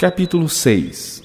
[0.00, 1.22] Capítulo 6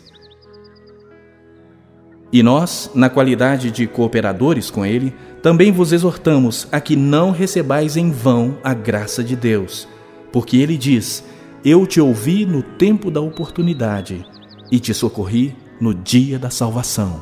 [2.30, 7.96] E nós, na qualidade de cooperadores com ele, também vos exortamos a que não recebais
[7.96, 9.88] em vão a graça de Deus,
[10.30, 11.24] porque ele diz:
[11.64, 14.26] Eu te ouvi no tempo da oportunidade
[14.70, 17.22] e te socorri no dia da salvação.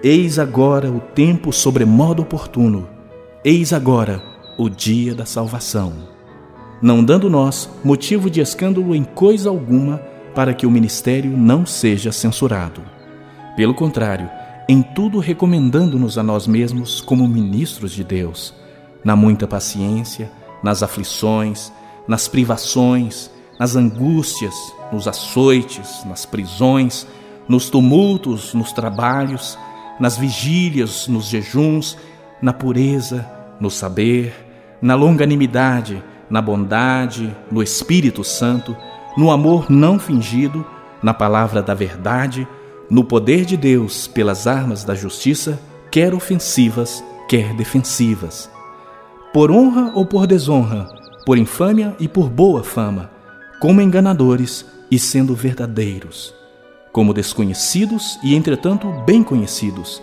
[0.00, 2.88] Eis agora o tempo sobremodo oportuno,
[3.44, 4.22] eis agora
[4.56, 5.92] o dia da salvação.
[6.80, 12.12] Não dando nós motivo de escândalo em coisa alguma, para que o ministério não seja
[12.12, 12.82] censurado.
[13.56, 14.28] Pelo contrário,
[14.68, 18.54] em tudo recomendando-nos a nós mesmos como ministros de Deus,
[19.04, 20.30] na muita paciência,
[20.62, 21.72] nas aflições,
[22.06, 24.54] nas privações, nas angústias,
[24.92, 27.06] nos açoites, nas prisões,
[27.48, 29.58] nos tumultos, nos trabalhos,
[29.98, 31.96] nas vigílias, nos jejuns,
[32.40, 33.26] na pureza,
[33.60, 34.34] no saber,
[34.80, 38.76] na longanimidade, na bondade, no Espírito Santo,
[39.16, 40.64] no amor não fingido,
[41.02, 42.46] na palavra da verdade,
[42.88, 48.50] no poder de Deus pelas armas da justiça, quer ofensivas, quer defensivas.
[49.32, 50.88] Por honra ou por desonra,
[51.26, 53.10] por infâmia e por boa fama,
[53.60, 56.34] como enganadores e sendo verdadeiros,
[56.90, 60.02] como desconhecidos e entretanto bem conhecidos,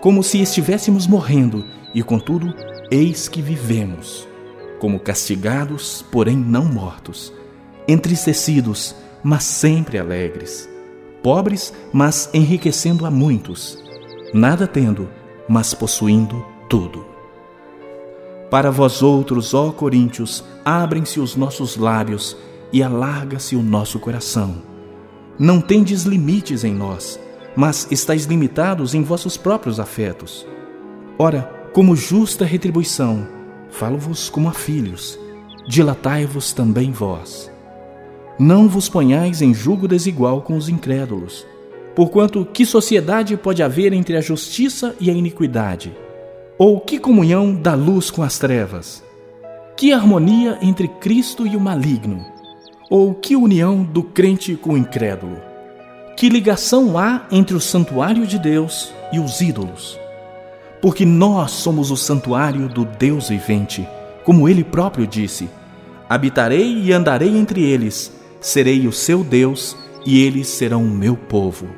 [0.00, 2.54] como se estivéssemos morrendo e contudo
[2.90, 4.26] eis que vivemos,
[4.78, 7.32] como castigados, porém não mortos
[7.88, 10.68] entristecidos, mas sempre alegres,
[11.22, 13.82] pobres, mas enriquecendo a muitos,
[14.34, 15.08] nada tendo,
[15.48, 17.04] mas possuindo tudo.
[18.50, 22.36] Para vós outros, ó Coríntios, abrem-se os nossos lábios
[22.72, 24.62] e alarga-se o nosso coração.
[25.38, 27.18] Não tendes limites em nós,
[27.56, 30.46] mas estáis limitados em vossos próprios afetos.
[31.18, 31.42] Ora,
[31.72, 33.26] como justa retribuição,
[33.70, 35.18] falo-vos como a filhos,
[35.68, 37.50] dilatai-vos também vós.
[38.38, 41.44] Não vos ponhais em julgo desigual com os incrédulos.
[41.96, 45.92] Porquanto, que sociedade pode haver entre a justiça e a iniquidade?
[46.56, 49.02] Ou que comunhão da luz com as trevas?
[49.76, 52.24] Que harmonia entre Cristo e o maligno?
[52.88, 55.36] Ou que união do crente com o incrédulo?
[56.16, 59.98] Que ligação há entre o santuário de Deus e os ídolos?
[60.80, 63.86] Porque nós somos o santuário do Deus vivente,
[64.24, 65.48] como ele próprio disse:
[66.08, 71.68] Habitarei e andarei entre eles serei o seu Deus e eles serão o meu povo.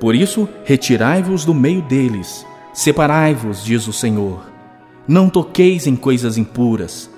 [0.00, 4.40] Por isso, retirai-vos do meio deles, separai-vos, diz o Senhor.
[5.06, 7.10] Não toqueis em coisas impuras,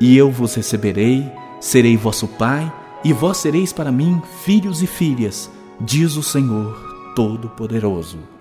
[0.00, 1.30] e eu vos receberei,
[1.60, 2.72] serei vosso Pai,
[3.04, 8.31] e vós sereis para mim filhos e filhas, diz o Senhor Todo-Poderoso.